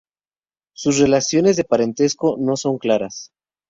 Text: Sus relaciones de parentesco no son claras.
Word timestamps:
Sus 0.73 0.97
relaciones 0.97 1.57
de 1.57 1.63
parentesco 1.63 2.35
no 2.39 2.57
son 2.57 2.79
claras. 2.79 3.29